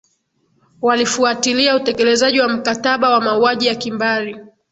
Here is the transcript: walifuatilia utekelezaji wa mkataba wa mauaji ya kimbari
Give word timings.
walifuatilia 0.81 1.75
utekelezaji 1.75 2.39
wa 2.39 2.49
mkataba 2.49 3.09
wa 3.09 3.21
mauaji 3.21 3.67
ya 3.67 3.75
kimbari 3.75 4.37